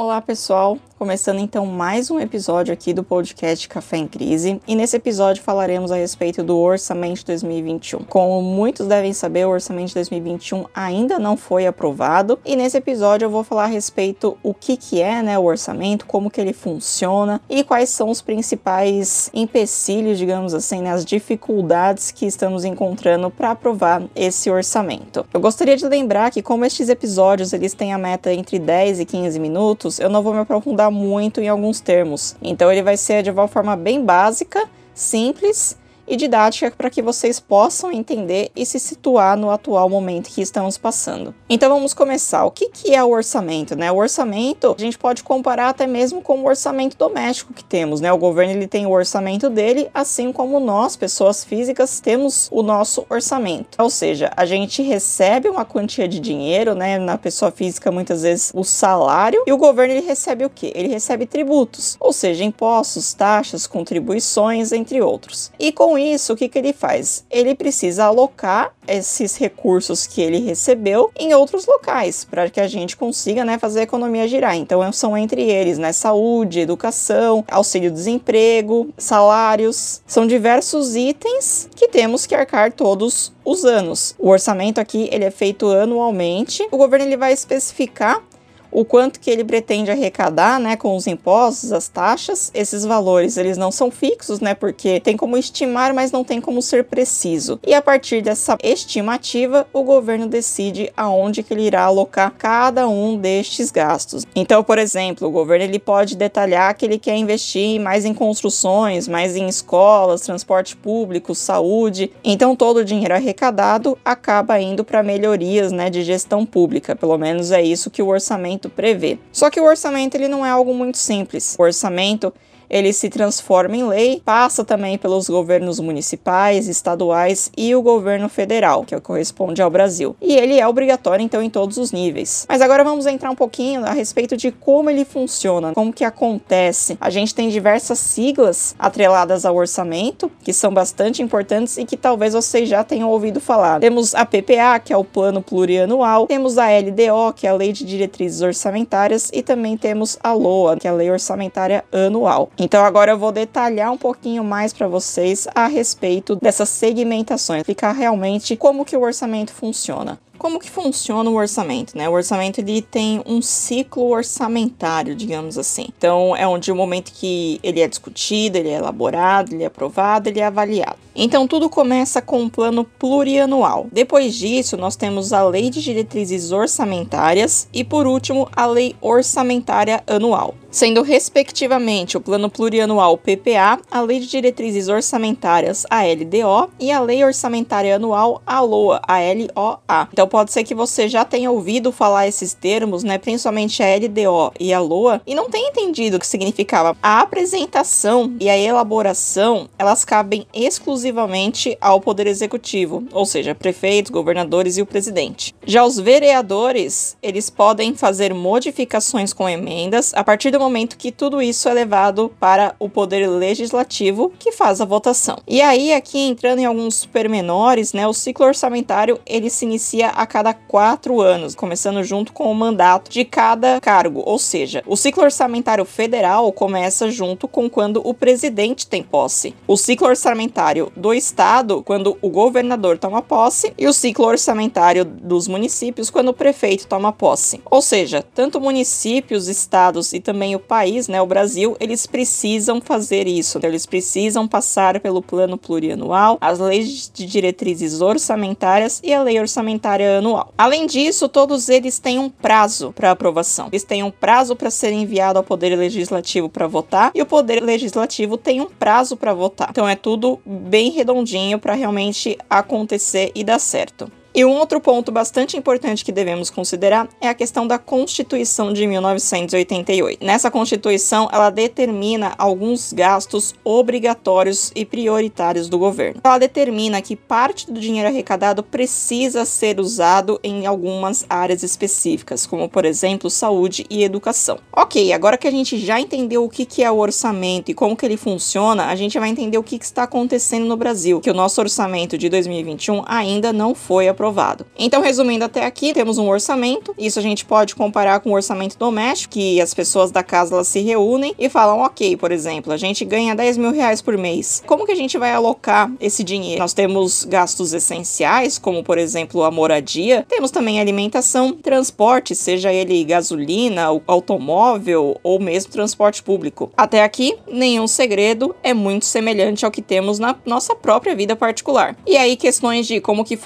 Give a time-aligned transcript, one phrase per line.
[0.00, 0.78] Olá, pessoal.
[0.98, 4.60] Começando então mais um episódio aqui do podcast Café em Crise.
[4.66, 8.00] E nesse episódio falaremos a respeito do orçamento de 2021.
[8.00, 12.40] Como muitos devem saber, o orçamento de 2021 ainda não foi aprovado.
[12.44, 16.04] E nesse episódio eu vou falar a respeito o que que é, né, o orçamento,
[16.04, 22.10] como que ele funciona e quais são os principais empecilhos, digamos assim, né, as dificuldades
[22.10, 25.24] que estamos encontrando para aprovar esse orçamento.
[25.32, 29.04] Eu gostaria de lembrar que como estes episódios eles têm a meta entre 10 e
[29.04, 32.36] 15 minutos, eu não vou me aprofundar muito em alguns termos.
[32.42, 35.76] Então ele vai ser de uma forma bem básica, simples
[36.08, 40.78] e didática para que vocês possam entender e se situar no atual momento que estamos
[40.78, 41.34] passando.
[41.48, 42.44] Então vamos começar.
[42.44, 43.76] O que, que é o orçamento?
[43.76, 43.92] Né?
[43.92, 48.00] O orçamento a gente pode comparar até mesmo com o orçamento doméstico que temos.
[48.00, 48.12] Né?
[48.12, 53.04] O governo ele tem o orçamento dele, assim como nós, pessoas físicas, temos o nosso
[53.10, 53.78] orçamento.
[53.78, 56.98] Ou seja, a gente recebe uma quantia de dinheiro, né?
[56.98, 60.72] na pessoa física muitas vezes o salário, e o governo ele recebe o quê?
[60.74, 65.50] Ele recebe tributos, ou seja, impostos, taxas, contribuições, entre outros.
[65.58, 67.24] E com isso, o que, que ele faz?
[67.30, 72.96] Ele precisa alocar esses recursos que ele recebeu em outros locais, para que a gente
[72.96, 74.56] consiga né, fazer a economia girar.
[74.56, 80.00] Então, são entre eles né, saúde, educação, auxílio-desemprego, salários.
[80.06, 84.14] São diversos itens que temos que arcar todos os anos.
[84.18, 86.66] O orçamento aqui ele é feito anualmente.
[86.70, 88.22] O governo ele vai especificar
[88.70, 92.50] o quanto que ele pretende arrecadar, né, com os impostos, as taxas.
[92.54, 96.60] Esses valores, eles não são fixos, né, porque tem como estimar, mas não tem como
[96.60, 97.60] ser preciso.
[97.66, 103.16] E a partir dessa estimativa, o governo decide aonde que ele irá alocar cada um
[103.16, 104.24] destes gastos.
[104.34, 109.06] Então, por exemplo, o governo ele pode detalhar que ele quer investir mais em construções,
[109.06, 112.10] mais em escolas, transporte público, saúde.
[112.24, 116.96] Então, todo o dinheiro arrecadado acaba indo para melhorias, né, de gestão pública.
[116.96, 119.18] Pelo menos é isso que o orçamento orçamento prevê.
[119.32, 121.56] Só que o orçamento ele não é algo muito simples.
[121.58, 122.34] O orçamento
[122.68, 128.84] ele se transforma em lei, passa também pelos governos municipais, estaduais e o governo federal,
[128.84, 130.16] que é que corresponde ao Brasil.
[130.20, 132.44] E ele é obrigatório então em todos os níveis.
[132.48, 136.98] Mas agora vamos entrar um pouquinho a respeito de como ele funciona, como que acontece.
[137.00, 142.34] A gente tem diversas siglas atreladas ao orçamento, que são bastante importantes e que talvez
[142.34, 143.80] vocês já tenham ouvido falar.
[143.80, 147.72] Temos a PPA, que é o Plano Plurianual, temos a LDO, que é a Lei
[147.72, 152.50] de Diretrizes Orçamentárias, e também temos a LOA, que é a Lei Orçamentária Anual.
[152.58, 157.92] Então agora eu vou detalhar um pouquinho mais para vocês a respeito dessas segmentações, explicar
[157.92, 160.18] realmente como que o orçamento funciona.
[160.36, 162.08] Como que funciona o orçamento, né?
[162.08, 165.86] O orçamento ele tem um ciclo orçamentário, digamos assim.
[165.96, 170.28] Então é onde o momento que ele é discutido, ele é elaborado, ele é aprovado,
[170.28, 170.96] ele é avaliado.
[171.14, 173.88] Então tudo começa com um plano plurianual.
[173.92, 180.02] Depois disso, nós temos a Lei de Diretrizes Orçamentárias e por último, a Lei Orçamentária
[180.06, 186.90] Anual sendo respectivamente o Plano Plurianual PPA, a Lei de Diretrizes Orçamentárias a LDO e
[186.90, 190.08] a Lei Orçamentária Anual a LOA, a LOA.
[190.12, 194.52] Então pode ser que você já tenha ouvido falar esses termos, né, principalmente a LDO
[194.58, 196.96] e a LOA, e não tenha entendido o que significava.
[197.02, 204.76] A apresentação e a elaboração, elas cabem exclusivamente ao Poder Executivo, ou seja, prefeitos, governadores
[204.76, 205.54] e o presidente.
[205.64, 211.12] Já os vereadores, eles podem fazer modificações com emendas a partir do do momento que
[211.12, 215.38] tudo isso é levado para o poder legislativo que faz a votação.
[215.46, 220.26] E aí, aqui entrando em alguns pormenores, né, o ciclo orçamentário ele se inicia a
[220.26, 224.22] cada quatro anos, começando junto com o mandato de cada cargo.
[224.26, 229.54] Ou seja, o ciclo orçamentário federal começa junto com quando o presidente tem posse.
[229.66, 235.46] O ciclo orçamentário do estado, quando o governador toma posse, e o ciclo orçamentário dos
[235.46, 237.60] municípios, quando o prefeito toma posse.
[237.70, 242.80] Ou seja, tanto municípios, estados e também também o país, né, o Brasil, eles precisam
[242.80, 243.58] fazer isso.
[243.58, 249.38] Então, eles precisam passar pelo plano plurianual, as leis de diretrizes orçamentárias e a lei
[249.38, 250.52] orçamentária anual.
[250.56, 253.68] Além disso, todos eles têm um prazo para aprovação.
[253.70, 257.62] Eles têm um prazo para ser enviado ao Poder Legislativo para votar e o Poder
[257.62, 259.68] Legislativo tem um prazo para votar.
[259.70, 264.10] Então é tudo bem redondinho para realmente acontecer e dar certo.
[264.38, 268.86] E um outro ponto bastante importante que devemos considerar é a questão da Constituição de
[268.86, 270.24] 1988.
[270.24, 276.20] Nessa Constituição, ela determina alguns gastos obrigatórios e prioritários do governo.
[276.22, 282.68] Ela determina que parte do dinheiro arrecadado precisa ser usado em algumas áreas específicas, como
[282.68, 284.60] por exemplo, saúde e educação.
[284.72, 288.06] Ok, agora que a gente já entendeu o que é o orçamento e como que
[288.06, 291.60] ele funciona, a gente vai entender o que está acontecendo no Brasil, que o nosso
[291.60, 294.66] orçamento de 2021 ainda não foi aprovado aprovado.
[294.78, 296.94] Então, resumindo até aqui, temos um orçamento.
[296.98, 300.68] Isso a gente pode comparar com o orçamento doméstico, que as pessoas da casa elas
[300.68, 304.62] se reúnem e falam, ok, por exemplo, a gente ganha 10 mil reais por mês.
[304.66, 306.60] Como que a gente vai alocar esse dinheiro?
[306.60, 310.24] Nós temos gastos essenciais, como por exemplo a moradia.
[310.28, 316.70] Temos também alimentação, transporte, seja ele gasolina, automóvel ou mesmo transporte público.
[316.76, 321.96] Até aqui, nenhum segredo, é muito semelhante ao que temos na nossa própria vida particular.
[322.06, 323.36] E aí, questões de como que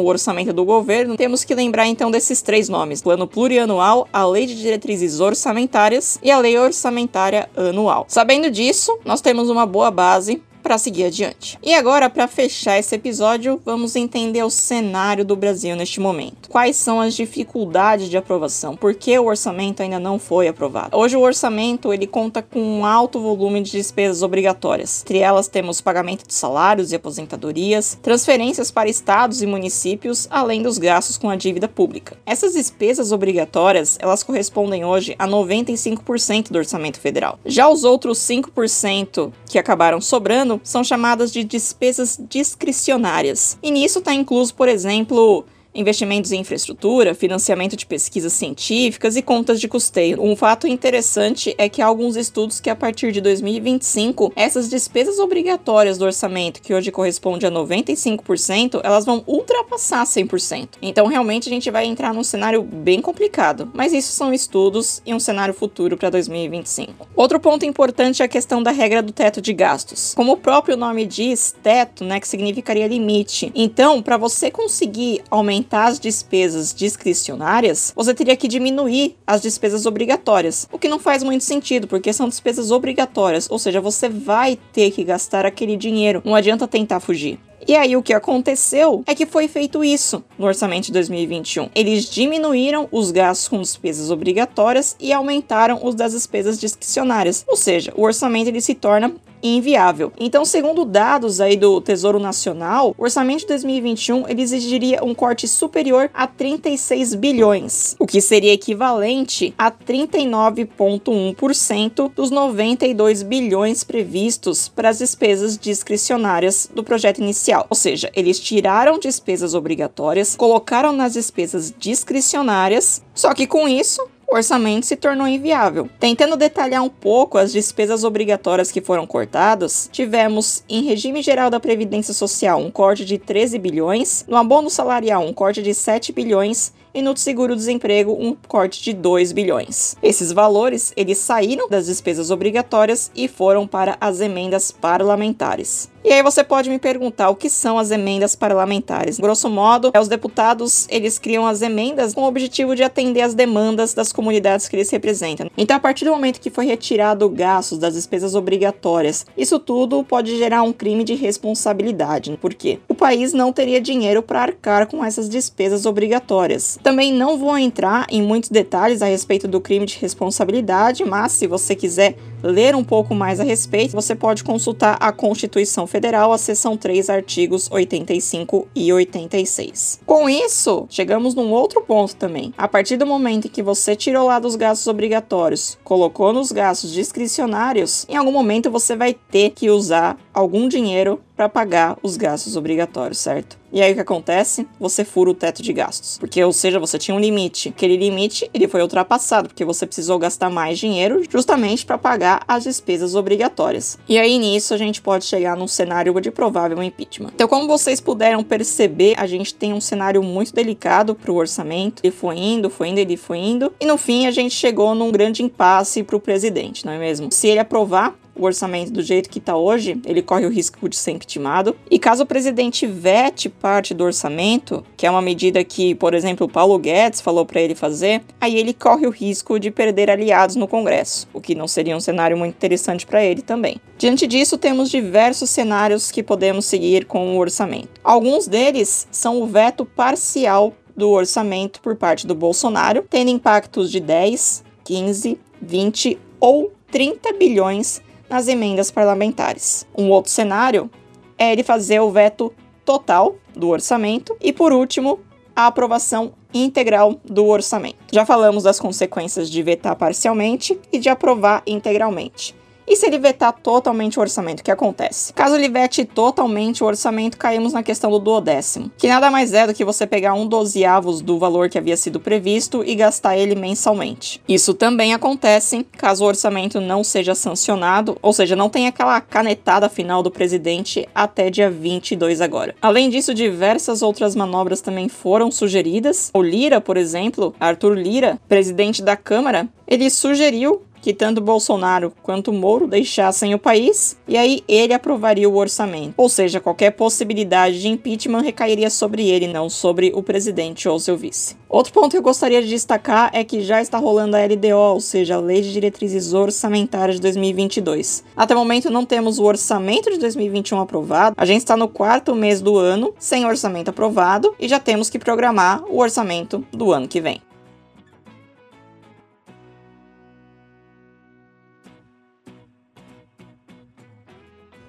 [0.00, 4.46] o orçamento do governo, temos que lembrar então desses três nomes: Plano Plurianual, a Lei
[4.46, 8.04] de Diretrizes Orçamentárias e a Lei Orçamentária Anual.
[8.08, 11.58] Sabendo disso, nós temos uma boa base para seguir adiante.
[11.62, 16.50] E agora, para fechar esse episódio, vamos entender o cenário do Brasil neste momento.
[16.50, 18.76] Quais são as dificuldades de aprovação?
[18.76, 20.94] Por que o orçamento ainda não foi aprovado?
[20.94, 25.00] Hoje o orçamento ele conta com um alto volume de despesas obrigatórias.
[25.00, 30.76] Entre elas temos pagamento de salários e aposentadorias, transferências para estados e municípios, além dos
[30.76, 32.18] gastos com a dívida pública.
[32.26, 37.38] Essas despesas obrigatórias, elas correspondem hoje a 95% do orçamento federal.
[37.46, 43.58] Já os outros 5% que acabaram sobrando são chamadas de despesas discricionárias.
[43.62, 45.44] E nisso está incluso, por exemplo,
[45.78, 50.20] investimentos em infraestrutura, financiamento de pesquisas científicas e contas de custeio.
[50.20, 55.18] Um fato interessante é que há alguns estudos que a partir de 2025, essas despesas
[55.18, 60.70] obrigatórias do orçamento, que hoje corresponde a 95%, elas vão ultrapassar 100%.
[60.82, 65.14] Então, realmente a gente vai entrar num cenário bem complicado, mas isso são estudos e
[65.14, 67.06] um cenário futuro para 2025.
[67.14, 70.14] Outro ponto importante é a questão da regra do teto de gastos.
[70.14, 73.52] Como o próprio nome diz, teto, né, que significaria limite.
[73.54, 79.84] Então, para você conseguir aumentar aumentar as despesas discricionárias, você teria que diminuir as despesas
[79.84, 84.58] obrigatórias, o que não faz muito sentido, porque são despesas obrigatórias, ou seja, você vai
[84.72, 87.38] ter que gastar aquele dinheiro, não adianta tentar fugir.
[87.66, 91.68] E aí o que aconteceu é que foi feito isso no orçamento de 2021.
[91.74, 97.44] Eles diminuíram os gastos com despesas obrigatórias e aumentaram os das despesas discricionárias.
[97.46, 100.12] Ou seja, o orçamento ele se torna inviável.
[100.18, 105.48] Então, segundo dados aí do Tesouro Nacional, o orçamento de 2021 ele exigiria um corte
[105.48, 114.88] superior a 36 bilhões, o que seria equivalente a 39,1% dos 92 bilhões previstos para
[114.88, 117.66] as despesas discricionárias do projeto inicial.
[117.70, 124.36] Ou seja, eles tiraram despesas obrigatórias, colocaram nas despesas discricionárias, só que com isso o
[124.36, 125.88] orçamento se tornou inviável.
[125.98, 131.58] Tentando detalhar um pouco as despesas obrigatórias que foram cortadas, tivemos em regime geral da
[131.58, 136.72] Previdência Social um corte de 13 bilhões, no abono salarial um corte de 7 bilhões
[136.92, 139.96] e no seguro-desemprego um corte de 2 bilhões.
[140.02, 145.88] Esses valores eles saíram das despesas obrigatórias e foram para as emendas parlamentares.
[146.08, 149.20] E aí você pode me perguntar o que são as emendas parlamentares.
[149.20, 153.34] Grosso modo, é os deputados, eles criam as emendas com o objetivo de atender às
[153.34, 155.50] demandas das comunidades que eles representam.
[155.54, 160.38] Então, a partir do momento que foi retirado gastos das despesas obrigatórias, isso tudo pode
[160.38, 162.38] gerar um crime de responsabilidade.
[162.40, 162.78] Por quê?
[162.88, 166.78] O país não teria dinheiro para arcar com essas despesas obrigatórias.
[166.82, 171.46] Também não vou entrar em muitos detalhes a respeito do crime de responsabilidade, mas se
[171.46, 176.38] você quiser ler um pouco mais a respeito, você pode consultar a Constituição Federal, a
[176.38, 179.98] seção 3, artigos 85 e 86.
[180.06, 182.54] Com isso, chegamos num outro ponto também.
[182.56, 186.92] A partir do momento em que você tirou lá dos gastos obrigatórios, colocou nos gastos
[186.92, 192.56] discricionários, em algum momento você vai ter que usar algum dinheiro para pagar os gastos
[192.56, 193.58] obrigatórios, certo?
[193.72, 194.66] E aí o que acontece?
[194.80, 196.16] Você fura o teto de gastos.
[196.18, 197.68] Porque, ou seja, você tinha um limite.
[197.68, 202.64] Aquele limite, ele foi ultrapassado, porque você precisou gastar mais dinheiro justamente para pagar as
[202.64, 203.98] despesas obrigatórias.
[204.08, 207.30] E aí nisso a gente pode chegar num cenário de provável impeachment.
[207.34, 212.00] Então, como vocês puderam perceber, a gente tem um cenário muito delicado para o orçamento.
[212.02, 213.72] Ele foi indo, foi indo, ele foi indo.
[213.80, 217.28] E no fim a gente chegou num grande impasse para o presidente, não é mesmo?
[217.30, 220.96] Se ele aprovar o orçamento do jeito que está hoje, ele corre o risco de
[220.96, 221.76] ser impeachmentado.
[221.90, 226.46] E caso o presidente vete parte do orçamento, que é uma medida que, por exemplo,
[226.46, 230.56] o Paulo Guedes falou para ele fazer, aí ele corre o risco de perder aliados
[230.56, 233.80] no Congresso, o que não seria um cenário muito interessante para ele também.
[233.98, 237.88] Diante disso, temos diversos cenários que podemos seguir com o orçamento.
[238.04, 244.00] Alguns deles são o veto parcial do orçamento por parte do Bolsonaro, tendo impactos de
[244.00, 249.86] 10, 15, 20 ou 30 bilhões nas emendas parlamentares.
[249.96, 250.90] Um outro cenário
[251.36, 252.52] é ele fazer o veto
[252.84, 255.20] total do orçamento e, por último,
[255.54, 257.96] a aprovação integral do orçamento.
[258.12, 262.54] Já falamos das consequências de vetar parcialmente e de aprovar integralmente.
[262.88, 265.34] E se ele vetar totalmente o orçamento, o que acontece?
[265.34, 269.66] Caso ele vete totalmente o orçamento, caímos na questão do duodécimo, que nada mais é
[269.66, 273.54] do que você pegar um dozeavos do valor que havia sido previsto e gastar ele
[273.54, 274.40] mensalmente.
[274.48, 279.90] Isso também acontece caso o orçamento não seja sancionado, ou seja, não tenha aquela canetada
[279.90, 282.74] final do presidente até dia 22 agora.
[282.80, 286.30] Além disso, diversas outras manobras também foram sugeridas.
[286.32, 292.52] O Lira, por exemplo, Arthur Lira, presidente da Câmara, ele sugeriu que tanto Bolsonaro quanto
[292.52, 296.14] Moro deixassem o país e aí ele aprovaria o orçamento.
[296.16, 301.16] Ou seja, qualquer possibilidade de impeachment recairia sobre ele, não sobre o presidente ou seu
[301.16, 301.56] vice.
[301.68, 305.00] Outro ponto que eu gostaria de destacar é que já está rolando a LDO, ou
[305.00, 308.24] seja, a Lei de Diretrizes Orçamentárias de 2022.
[308.34, 312.34] Até o momento não temos o orçamento de 2021 aprovado, a gente está no quarto
[312.34, 317.06] mês do ano sem orçamento aprovado e já temos que programar o orçamento do ano
[317.06, 317.47] que vem.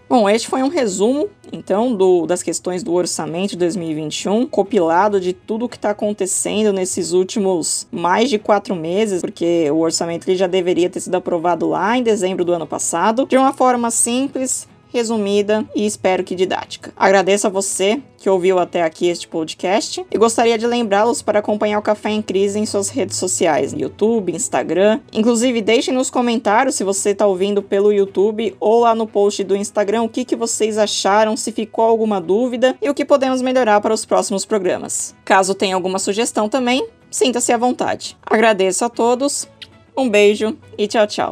[0.09, 5.33] Bom, este foi um resumo, então, do, das questões do orçamento de 2021, compilado de
[5.33, 10.35] tudo o que está acontecendo nesses últimos mais de quatro meses, porque o orçamento ele
[10.35, 14.67] já deveria ter sido aprovado lá em dezembro do ano passado, de uma forma simples,
[14.91, 16.91] resumida e espero que didática.
[16.95, 21.79] Agradeço a você que ouviu até aqui este podcast e gostaria de lembrá-los para acompanhar
[21.79, 24.99] o Café em Crise em suas redes sociais, YouTube, Instagram.
[25.13, 29.55] Inclusive, deixem nos comentários se você está ouvindo pelo YouTube ou lá no post do
[29.55, 33.79] Instagram o que, que vocês acharam, se ficou alguma dúvida e o que podemos melhorar
[33.81, 35.15] para os próximos programas.
[35.23, 38.17] Caso tenha alguma sugestão também, sinta-se à vontade.
[38.25, 39.47] Agradeço a todos,
[39.95, 41.27] um beijo e tchau, tchau.